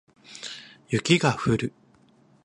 [0.87, 1.73] 雪が降る